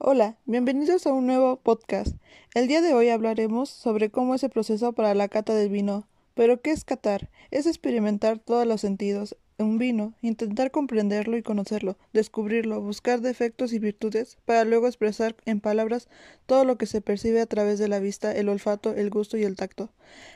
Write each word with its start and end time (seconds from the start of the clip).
Hola, 0.00 0.36
bienvenidos 0.46 1.08
a 1.08 1.12
un 1.12 1.26
nuevo 1.26 1.56
podcast. 1.56 2.14
El 2.54 2.68
día 2.68 2.80
de 2.80 2.94
hoy 2.94 3.08
hablaremos 3.08 3.68
sobre 3.68 4.10
cómo 4.10 4.36
es 4.36 4.44
el 4.44 4.50
proceso 4.50 4.92
para 4.92 5.12
la 5.12 5.26
cata 5.26 5.56
del 5.56 5.70
vino. 5.70 6.06
Pero, 6.34 6.62
¿qué 6.62 6.70
es 6.70 6.84
catar? 6.84 7.30
Es 7.50 7.66
experimentar 7.66 8.38
todos 8.38 8.64
los 8.64 8.80
sentidos 8.80 9.36
un 9.58 9.76
vino, 9.76 10.14
intentar 10.22 10.70
comprenderlo 10.70 11.36
y 11.36 11.42
conocerlo, 11.42 11.98
descubrirlo, 12.12 12.80
buscar 12.80 13.22
defectos 13.22 13.72
y 13.72 13.80
virtudes, 13.80 14.38
para 14.44 14.64
luego 14.64 14.86
expresar 14.86 15.34
en 15.46 15.58
palabras 15.60 16.06
todo 16.46 16.64
lo 16.64 16.78
que 16.78 16.86
se 16.86 17.00
percibe 17.00 17.40
a 17.40 17.46
través 17.46 17.80
de 17.80 17.88
la 17.88 17.98
vista, 17.98 18.30
el 18.30 18.48
olfato, 18.48 18.94
el 18.94 19.10
gusto 19.10 19.36
y 19.36 19.42
el 19.42 19.56
tacto. 19.56 19.90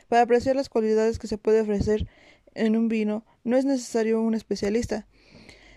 Para 0.08 0.22
apreciar 0.22 0.56
las 0.56 0.68
cualidades 0.68 1.20
que 1.20 1.29
se 1.29 1.38
puede 1.38 1.60
ofrecer 1.60 2.08
en 2.54 2.76
un 2.76 2.88
vino, 2.88 3.24
no 3.44 3.56
es 3.56 3.64
necesario 3.64 4.20
un 4.20 4.34
especialista. 4.34 5.06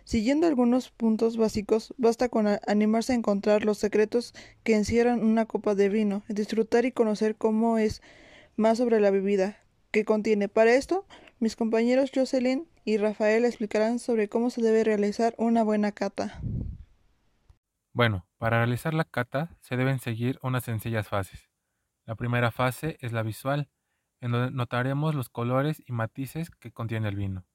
Siguiendo 0.05 0.45
algunos 0.45 0.91
puntos 0.91 1.35
básicos, 1.35 1.91
basta 1.97 2.29
con 2.29 2.45
animarse 2.67 3.11
a 3.11 3.15
encontrar 3.15 3.65
los 3.65 3.79
secretos 3.79 4.35
que 4.63 4.75
encierran 4.75 5.23
una 5.23 5.47
copa 5.47 5.73
de 5.73 5.89
vino, 5.89 6.23
disfrutar 6.29 6.85
y 6.85 6.91
conocer 6.91 7.35
cómo 7.35 7.79
es 7.79 8.03
más 8.55 8.77
sobre 8.77 8.99
la 8.99 9.09
bebida 9.09 9.57
que 9.89 10.05
contiene. 10.05 10.47
Para 10.47 10.75
esto, 10.75 11.07
mis 11.39 11.55
compañeros 11.55 12.11
Jocelyn 12.13 12.67
y 12.83 12.97
Rafael 12.97 13.45
explicarán 13.45 13.97
sobre 13.97 14.29
cómo 14.29 14.51
se 14.51 14.61
debe 14.61 14.83
realizar 14.83 15.33
una 15.39 15.63
buena 15.63 15.91
cata. 15.91 16.39
Bueno, 17.91 18.27
para 18.37 18.59
realizar 18.59 18.93
la 18.93 19.05
cata 19.05 19.57
se 19.61 19.75
deben 19.75 19.97
seguir 19.97 20.37
unas 20.43 20.65
sencillas 20.65 21.07
fases. 21.07 21.49
La 22.05 22.13
primera 22.13 22.51
fase 22.51 22.97
es 22.99 23.11
la 23.11 23.23
visual, 23.23 23.69
en 24.21 24.31
donde 24.31 24.51
notaremos 24.51 25.15
los 25.15 25.29
colores 25.29 25.81
y 25.87 25.93
matices 25.93 26.51
que 26.51 26.71
contiene 26.71 27.09
el 27.09 27.15
vino. 27.15 27.47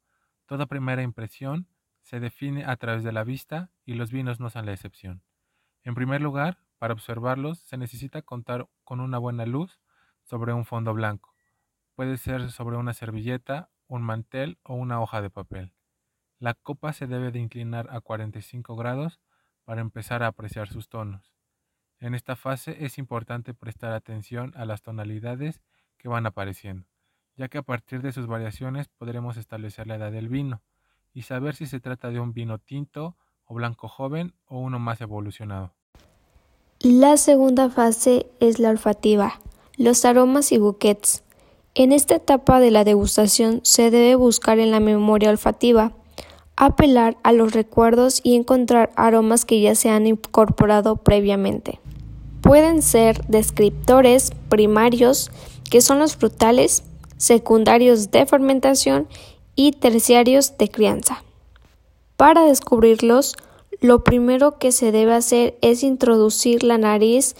Toda 0.47 0.67
primera 0.67 1.03
impresión 1.03 1.69
se 2.03 2.21
define 2.21 2.65
a 2.65 2.77
través 2.77 3.05
de 3.05 3.13
la 3.13 3.25
vista 3.25 3.71
y 3.85 3.95
los 3.95 4.11
vinos 4.11 4.41
no 4.41 4.51
son 4.51 4.67
la 4.67 4.73
excepción. 4.73 5.23
En 5.83 5.95
primer 5.95 6.21
lugar, 6.21 6.59
para 6.79 6.95
observarlos 6.95 7.59
se 7.61 7.77
necesita 7.77 8.23
contar 8.23 8.69
con 8.85 9.01
una 9.01 9.19
buena 9.19 9.47
luz 9.47 9.81
sobre 10.23 10.53
un 10.53 10.65
fondo 10.65 10.95
blanco. 10.95 11.35
Puede 11.95 12.17
ser 12.17 12.51
sobre 12.51 12.77
una 12.77 12.95
servilleta, 12.95 13.71
un 13.87 14.03
mantel 14.03 14.59
o 14.63 14.75
una 14.75 15.01
hoja 15.01 15.21
de 15.21 15.31
papel. 15.31 15.75
La 16.39 16.55
copa 16.55 16.93
se 16.93 17.07
debe 17.07 17.31
de 17.33 17.39
inclinar 17.39 17.89
a 17.91 18.01
45 18.01 18.77
grados 18.77 19.21
para 19.65 19.83
empezar 19.83 20.23
a 20.23 20.29
apreciar 20.29 20.69
sus 20.69 20.89
tonos. 20.89 21.35
En 21.99 22.15
esta 22.15 22.35
fase 22.35 22.85
es 22.85 22.97
importante 22.97 23.53
prestar 23.53 23.93
atención 23.93 24.53
a 24.57 24.65
las 24.65 24.81
tonalidades 24.81 25.61
que 25.99 26.09
van 26.09 26.25
apareciendo, 26.25 26.89
ya 27.37 27.49
que 27.49 27.59
a 27.59 27.63
partir 27.63 28.01
de 28.01 28.13
sus 28.13 28.27
variaciones 28.27 28.89
podremos 28.89 29.37
establecer 29.37 29.87
la 29.87 29.97
edad 29.97 30.13
del 30.13 30.31
vino 30.31 30.63
y 31.13 31.23
saber 31.23 31.55
si 31.55 31.67
se 31.67 31.81
trata 31.81 32.11
de 32.11 32.21
un 32.21 32.33
vino 32.33 32.59
tinto 32.59 33.17
o 33.45 33.55
blanco 33.55 33.89
joven 33.89 34.35
o 34.47 34.59
uno 34.59 34.79
más 34.79 35.01
evolucionado. 35.01 35.73
La 36.81 37.17
segunda 37.17 37.69
fase 37.69 38.27
es 38.41 38.59
la 38.59 38.71
olfativa, 38.71 39.41
los 39.77 40.05
aromas 40.05 40.53
y 40.53 40.59
bouquets. 40.59 41.23
En 41.75 41.93
esta 41.93 42.17
etapa 42.17 42.59
de 42.61 42.71
la 42.71 42.85
degustación 42.85 43.61
se 43.65 43.91
debe 43.91 44.15
buscar 44.15 44.59
en 44.59 44.71
la 44.71 44.81
memoria 44.81 45.31
olfativa, 45.31 45.93
apelar 46.57 47.17
a 47.23 47.33
los 47.33 47.53
recuerdos 47.53 48.21
y 48.23 48.35
encontrar 48.35 48.91
aromas 48.97 49.45
que 49.45 49.61
ya 49.61 49.75
se 49.75 49.91
han 49.91 50.07
incorporado 50.07 50.97
previamente. 50.97 51.81
Pueden 52.41 52.83
ser 52.83 53.25
descriptores 53.27 54.33
primarios, 54.49 55.31
que 55.71 55.81
son 55.81 55.99
los 55.99 56.17
frutales, 56.17 56.83
secundarios 57.17 58.11
de 58.11 58.27
fermentación 58.27 59.07
y 59.55 59.73
terciarios 59.73 60.57
de 60.59 60.69
crianza. 60.69 61.23
Para 62.17 62.45
descubrirlos, 62.45 63.37
lo 63.81 64.05
primero 64.05 64.59
que 64.59 64.73
se 64.73 64.93
debe 64.93 65.15
hacer 65.15 65.57
es 65.63 65.83
introducir 65.83 66.63
la 66.65 66.77
nariz 66.77 67.35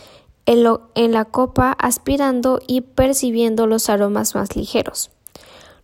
en, 0.47 1.13
la 1.13 1.25
copa 1.27 1.73
aspirando 1.73 2.61
y 2.67 2.81
percibiendo 2.81 3.67
los 3.67 3.89
aromas 3.89 4.35
más 4.35 4.57
ligeros. 4.57 5.11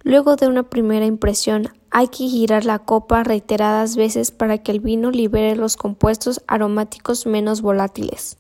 Luego 0.02 0.36
de 0.36 0.48
una 0.48 0.62
primera 0.62 1.04
impresión, 1.04 1.69
hay 1.91 2.09
que 2.09 2.28
girar 2.28 2.65
la 2.65 2.78
copa 2.78 3.22
reiteradas 3.22 3.97
veces 3.97 4.31
para 4.31 4.59
que 4.59 4.72
el 4.72 4.81
vino 4.81 5.10
libere 5.10 5.56
los 5.56 5.76
compuestos 5.76 6.42
aromáticos 6.47 7.26
menos 7.26 7.60
volátiles. 7.60 8.38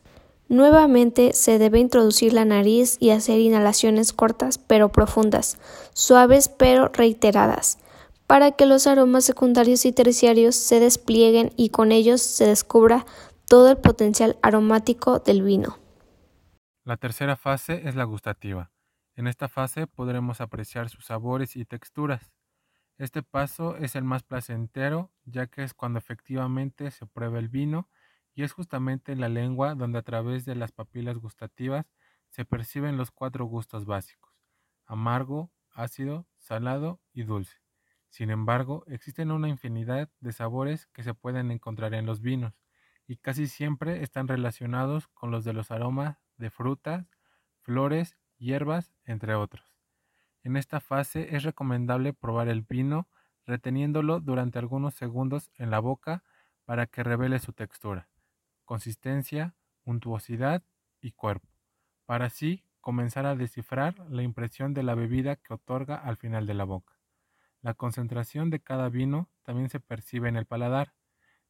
Nuevamente 0.48 1.32
se 1.32 1.58
debe 1.58 1.80
introducir 1.80 2.32
la 2.32 2.44
nariz 2.44 2.98
y 3.00 3.10
hacer 3.10 3.40
inhalaciones 3.40 4.12
cortas 4.12 4.58
pero 4.58 4.92
profundas, 4.92 5.58
suaves 5.92 6.48
pero 6.48 6.88
reiteradas, 6.88 7.78
para 8.28 8.52
que 8.52 8.66
los 8.66 8.86
aromas 8.86 9.24
secundarios 9.24 9.84
y 9.84 9.92
terciarios 9.92 10.54
se 10.54 10.78
desplieguen 10.78 11.52
y 11.56 11.70
con 11.70 11.90
ellos 11.90 12.22
se 12.22 12.46
descubra 12.46 13.06
todo 13.48 13.70
el 13.70 13.76
potencial 13.76 14.38
aromático 14.40 15.18
del 15.18 15.42
vino. 15.42 15.78
La 16.84 16.96
tercera 16.96 17.36
fase 17.36 17.88
es 17.88 17.96
la 17.96 18.04
gustativa. 18.04 18.70
En 19.16 19.26
esta 19.26 19.48
fase 19.48 19.88
podremos 19.88 20.40
apreciar 20.40 20.90
sus 20.90 21.06
sabores 21.06 21.56
y 21.56 21.64
texturas. 21.64 22.30
Este 22.98 23.24
paso 23.24 23.76
es 23.78 23.96
el 23.96 24.04
más 24.04 24.22
placentero 24.22 25.10
ya 25.24 25.48
que 25.48 25.64
es 25.64 25.74
cuando 25.74 25.98
efectivamente 25.98 26.92
se 26.92 27.04
prueba 27.06 27.40
el 27.40 27.48
vino 27.48 27.88
y 28.36 28.42
es 28.42 28.52
justamente 28.52 29.12
en 29.12 29.20
la 29.20 29.30
lengua 29.30 29.74
donde 29.74 29.98
a 29.98 30.02
través 30.02 30.44
de 30.44 30.54
las 30.54 30.70
papilas 30.70 31.16
gustativas 31.16 31.86
se 32.28 32.44
perciben 32.44 32.98
los 32.98 33.10
cuatro 33.10 33.46
gustos 33.46 33.86
básicos, 33.86 34.32
amargo, 34.84 35.50
ácido, 35.70 36.26
salado 36.36 37.00
y 37.14 37.22
dulce. 37.22 37.56
Sin 38.10 38.30
embargo, 38.30 38.84
existen 38.88 39.30
una 39.30 39.48
infinidad 39.48 40.10
de 40.20 40.32
sabores 40.32 40.86
que 40.88 41.02
se 41.02 41.14
pueden 41.14 41.50
encontrar 41.50 41.94
en 41.94 42.04
los 42.04 42.20
vinos 42.20 42.52
y 43.06 43.16
casi 43.16 43.46
siempre 43.46 44.02
están 44.02 44.28
relacionados 44.28 45.08
con 45.08 45.30
los 45.30 45.44
de 45.44 45.54
los 45.54 45.70
aromas 45.70 46.18
de 46.36 46.50
frutas, 46.50 47.06
flores, 47.62 48.18
hierbas, 48.36 48.92
entre 49.04 49.34
otros. 49.34 49.74
En 50.42 50.58
esta 50.58 50.80
fase 50.80 51.34
es 51.34 51.42
recomendable 51.42 52.12
probar 52.12 52.48
el 52.48 52.60
vino 52.60 53.08
reteniéndolo 53.46 54.20
durante 54.20 54.58
algunos 54.58 54.92
segundos 54.94 55.50
en 55.54 55.70
la 55.70 55.78
boca 55.78 56.22
para 56.66 56.86
que 56.86 57.02
revele 57.02 57.38
su 57.38 57.54
textura, 57.54 58.08
consistencia, 58.66 59.54
untuosidad 59.84 60.62
y 61.00 61.12
cuerpo, 61.12 61.48
para 62.04 62.26
así 62.26 62.62
comenzar 62.82 63.24
a 63.24 63.34
descifrar 63.34 63.98
la 64.10 64.22
impresión 64.22 64.74
de 64.74 64.82
la 64.82 64.94
bebida 64.94 65.36
que 65.36 65.54
otorga 65.54 65.96
al 65.96 66.18
final 66.18 66.46
de 66.46 66.54
la 66.54 66.64
boca. 66.64 66.98
La 67.62 67.74
concentración 67.74 68.50
de 68.50 68.60
cada 68.60 68.88
vino 68.90 69.30
también 69.42 69.70
se 69.70 69.80
percibe 69.80 70.28
en 70.28 70.36
el 70.36 70.46
paladar. 70.46 70.94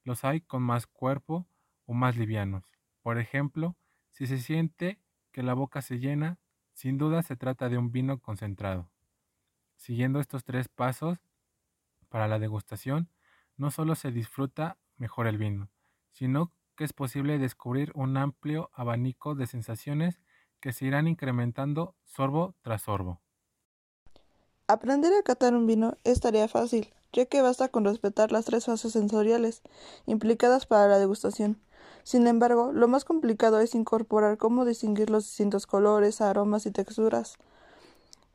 Los 0.05 0.25
hay 0.25 0.41
con 0.41 0.63
más 0.63 0.87
cuerpo 0.87 1.47
o 1.85 1.95
más 1.95 2.17
livianos. 2.17 2.73
Por 3.03 3.19
ejemplo, 3.19 3.77
si 4.11 4.27
se 4.27 4.39
siente 4.39 4.99
que 5.33 5.43
la 5.43 5.55
boca 5.55 5.83
se 5.83 5.99
llena, 5.99 6.39
sin 6.73 6.97
duda 6.97 7.23
se 7.23 7.37
trata 7.37 7.69
de 7.69 7.77
un 7.77 7.93
vino 7.93 8.19
concentrado. 8.19 8.91
Siguiendo 9.77 10.21
estos 10.21 10.45
tres 10.45 10.69
pasos 10.69 11.19
para 12.09 12.29
la 12.29 12.39
degustación, 12.39 13.11
no 13.57 13.71
solo 13.71 13.95
se 13.95 14.11
disfruta 14.11 14.79
mejor 14.97 15.27
el 15.27 15.39
vino, 15.39 15.71
sino 16.13 16.53
que 16.77 16.85
es 16.85 16.93
posible 16.93 17.39
descubrir 17.39 17.91
un 17.95 18.17
amplio 18.17 18.71
abanico 18.75 19.35
de 19.35 19.47
sensaciones 19.47 20.21
que 20.61 20.73
se 20.73 20.85
irán 20.85 21.09
incrementando 21.09 21.95
sorbo 22.05 22.55
tras 22.63 22.83
sorbo. 22.83 23.21
Aprender 24.69 25.13
a 25.15 25.23
catar 25.23 25.55
un 25.55 25.67
vino 25.67 25.97
es 26.05 26.21
tarea 26.21 26.49
fácil, 26.49 26.89
ya 27.13 27.27
que 27.27 27.41
basta 27.41 27.69
con 27.69 27.85
respetar 27.85 28.33
las 28.33 28.45
tres 28.47 28.67
fases 28.67 28.93
sensoriales 28.93 29.63
implicadas 30.07 30.67
para 30.67 30.89
la 30.89 30.99
degustación. 30.99 31.61
Sin 32.03 32.27
embargo, 32.27 32.73
lo 32.73 32.89
más 32.89 33.05
complicado 33.05 33.61
es 33.61 33.75
incorporar 33.75 34.39
cómo 34.39 34.65
distinguir 34.65 35.11
los 35.11 35.25
distintos 35.25 35.67
colores, 35.67 36.21
aromas 36.21 36.67
y 36.67 36.71
texturas 36.71 37.37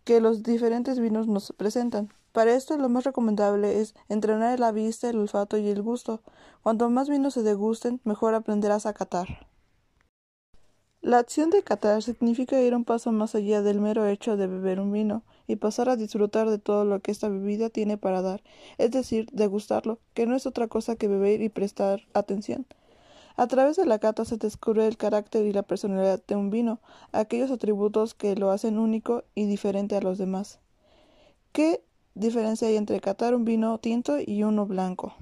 que 0.04 0.20
los 0.20 0.44
diferentes 0.44 1.00
vinos 1.00 1.28
nos 1.28 1.54
presentan. 1.54 2.14
Para 2.32 2.54
esto 2.54 2.78
lo 2.78 2.88
más 2.88 3.04
recomendable 3.04 3.82
es 3.82 3.94
entrenar 4.08 4.60
la 4.60 4.72
vista, 4.72 5.10
el 5.10 5.20
olfato 5.20 5.58
y 5.58 5.68
el 5.68 5.82
gusto. 5.82 6.22
Cuanto 6.64 6.90
más 6.90 7.10
vinos 7.10 7.34
se 7.34 7.44
degusten, 7.44 8.00
mejor 8.04 8.36
aprenderás 8.36 8.86
a 8.86 8.94
catar. 8.94 9.48
La 11.02 11.18
acción 11.18 11.50
de 11.50 11.64
catar 11.64 12.04
significa 12.04 12.62
ir 12.62 12.76
un 12.76 12.86
paso 12.86 13.12
más 13.12 13.34
allá 13.34 13.64
del 13.64 13.82
mero 13.82 14.06
hecho 14.06 14.38
de 14.38 14.46
beber 14.46 14.80
un 14.80 14.92
vino 14.92 15.24
y 15.48 15.56
pasar 15.56 15.90
a 15.90 15.96
disfrutar 15.96 16.50
de 16.50 16.60
todo 16.60 16.86
lo 16.86 17.00
que 17.00 17.12
esta 17.12 17.28
bebida 17.28 17.70
tiene 17.70 17.98
para 17.98 18.22
dar, 18.22 18.44
es 18.78 18.92
decir, 18.92 19.28
degustarlo, 19.32 19.98
que 20.14 20.28
no 20.28 20.36
es 20.36 20.46
otra 20.46 20.68
cosa 20.68 20.96
que 20.96 21.08
beber 21.08 21.42
y 21.42 21.50
prestar 21.50 22.02
atención. 22.14 22.68
A 23.36 23.48
través 23.48 23.78
de 23.78 23.86
la 23.88 23.98
cata 23.98 24.26
se 24.26 24.38
descubre 24.38 24.86
el 24.86 24.96
carácter 24.96 25.46
y 25.48 25.54
la 25.54 25.64
personalidad 25.64 26.22
de 26.28 26.36
un 26.36 26.52
vino, 26.52 26.80
aquellos 27.12 27.50
atributos 27.50 28.14
que 28.14 28.36
lo 28.36 28.52
hacen 28.52 28.78
único 28.78 29.24
y 29.34 29.48
diferente 29.48 29.96
a 29.96 30.02
los 30.02 30.20
demás. 30.20 30.60
¿Qué 31.52 31.84
diferencia 32.14 32.68
hay 32.68 32.78
entre 32.78 33.00
catar 33.00 33.36
un 33.36 33.46
vino 33.46 33.78
tinto 33.80 34.18
y 34.26 34.44
uno 34.44 34.66
blanco? 34.66 35.16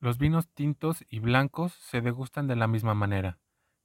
Los 0.00 0.18
vinos 0.18 0.48
tintos 0.48 1.04
y 1.10 1.18
blancos 1.18 1.72
se 1.72 2.00
degustan 2.00 2.46
de 2.46 2.56
la 2.56 2.66
misma 2.66 2.94
manera 2.94 3.38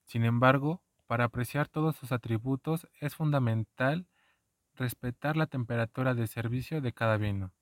sin 0.06 0.24
embargo, 0.24 0.82
para 1.08 1.26
apreciar 1.26 1.68
todos 1.68 1.96
sus 1.96 2.12
atributos 2.12 2.88
es 3.00 3.16
fundamental 3.16 4.08
respetar 4.76 5.36
la 5.36 5.48
temperatura 5.48 6.14
de 6.14 6.28
servicio 6.28 6.82
de 6.82 6.94
cada 6.94 7.18
vino, 7.18 7.54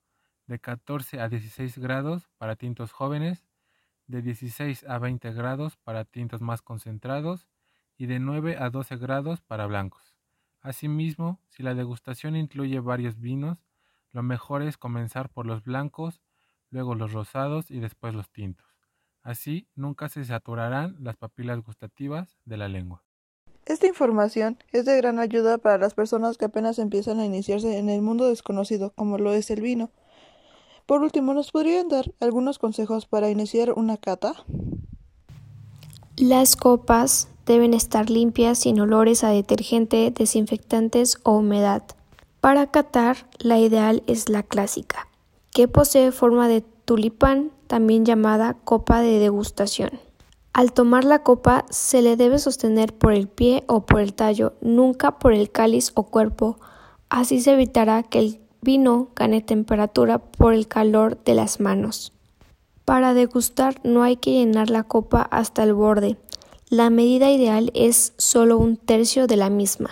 de 0.48 0.60
14 0.60 1.20
a 1.20 1.30
16 1.30 1.78
grados 1.78 2.28
para 2.38 2.56
tintos 2.56 2.92
jóvenes, 2.92 3.46
de 4.08 4.22
16 4.22 4.86
a 4.88 5.00
20 5.00 5.32
grados 5.34 5.78
para 5.78 6.04
tintos 6.04 6.42
más 6.42 6.62
concentrados 6.62 7.48
y 7.98 8.08
de 8.08 8.20
9 8.20 8.58
a 8.58 8.70
12 8.70 8.98
grados 8.98 9.42
para 9.42 9.66
blancos. 9.66 10.16
Asimismo, 10.62 11.40
si 11.48 11.64
la 11.64 11.76
degustación 11.76 12.36
incluye 12.36 12.80
varios 12.80 13.20
vinos, 13.20 13.63
lo 14.14 14.24
mejor 14.24 14.62
es 14.62 14.78
comenzar 14.78 15.30
por 15.30 15.46
los 15.46 15.64
blancos, 15.64 16.22
luego 16.70 16.96
los 16.96 17.12
rosados 17.12 17.70
y 17.70 17.80
después 17.80 18.14
los 18.14 18.32
tintos. 18.32 18.66
Así 19.24 19.68
nunca 19.76 20.08
se 20.08 20.24
saturarán 20.24 20.96
las 21.00 21.18
papilas 21.18 21.62
gustativas 21.62 22.38
de 22.46 22.58
la 22.58 22.68
lengua. 22.68 23.04
Esta 23.66 23.88
información 23.88 24.58
es 24.72 24.86
de 24.86 24.98
gran 24.98 25.20
ayuda 25.20 25.58
para 25.58 25.78
las 25.78 25.94
personas 25.94 26.38
que 26.38 26.46
apenas 26.46 26.80
empiezan 26.80 27.20
a 27.20 27.26
iniciarse 27.26 27.78
en 27.78 27.90
el 27.90 28.02
mundo 28.02 28.28
desconocido 28.28 28.92
como 28.92 29.18
lo 29.18 29.34
es 29.34 29.50
el 29.50 29.62
vino. 29.62 29.90
Por 30.86 31.02
último, 31.02 31.34
¿nos 31.34 31.52
podrían 31.52 31.88
dar 31.88 32.14
algunos 32.20 32.60
consejos 32.60 33.06
para 33.06 33.30
iniciar 33.30 33.72
una 33.72 33.98
cata? 33.98 34.34
Las 36.18 36.58
copas 36.58 37.30
deben 37.46 37.74
estar 37.74 38.10
limpias 38.10 38.60
sin 38.60 38.80
olores 38.80 39.24
a 39.24 39.30
detergente, 39.30 40.12
desinfectantes 40.12 41.18
o 41.24 41.38
humedad. 41.38 41.84
Para 42.44 42.68
catar, 42.68 43.30
la 43.40 43.58
ideal 43.58 44.04
es 44.06 44.28
la 44.28 44.44
clásica, 44.44 45.08
que 45.52 45.70
posee 45.70 46.12
forma 46.12 46.50
de 46.50 46.60
tulipán, 46.60 47.52
también 47.68 48.04
llamada 48.04 48.58
copa 48.66 49.00
de 49.00 49.18
degustación. 49.18 49.92
Al 50.52 50.74
tomar 50.74 51.06
la 51.06 51.24
copa 51.24 51.64
se 51.70 52.02
le 52.02 52.18
debe 52.18 52.40
sostener 52.40 52.94
por 52.94 53.14
el 53.14 53.30
pie 53.30 53.64
o 53.68 53.86
por 53.86 54.02
el 54.02 54.14
tallo, 54.14 54.56
nunca 54.60 55.20
por 55.20 55.32
el 55.32 55.52
cáliz 55.52 55.94
o 55.96 56.04
cuerpo. 56.04 56.60
Así 57.08 57.40
se 57.40 57.54
evitará 57.54 58.04
que 58.04 58.20
el 58.20 58.42
vino 58.62 59.08
gane 59.16 59.40
temperatura 59.40 60.18
por 60.18 60.54
el 60.54 60.68
calor 60.68 61.24
de 61.24 61.36
las 61.36 61.62
manos. 61.62 62.12
Para 62.84 63.14
degustar 63.14 63.80
no 63.86 64.04
hay 64.04 64.18
que 64.18 64.32
llenar 64.32 64.70
la 64.70 64.84
copa 64.84 65.22
hasta 65.22 65.64
el 65.64 65.74
borde. 65.74 66.18
La 66.68 66.90
medida 66.90 67.32
ideal 67.32 67.72
es 67.74 68.12
solo 68.18 68.58
un 68.58 68.76
tercio 68.76 69.28
de 69.28 69.38
la 69.38 69.50
misma. 69.50 69.92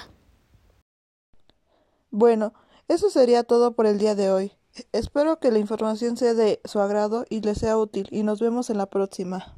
Bueno, 2.12 2.54
eso 2.90 3.10
sería 3.10 3.44
todo 3.44 3.74
por 3.74 3.86
el 3.86 3.98
día 3.98 4.16
de 4.16 4.30
hoy. 4.32 4.52
Espero 4.92 5.40
que 5.40 5.50
la 5.50 5.60
información 5.60 6.18
sea 6.18 6.34
de 6.34 6.60
su 6.66 6.80
agrado 6.80 7.26
y 7.30 7.42
les 7.42 7.58
sea 7.58 7.78
útil 7.78 8.08
y 8.12 8.24
nos 8.24 8.42
vemos 8.42 8.70
en 8.70 8.78
la 8.78 8.86
próxima. 8.86 9.56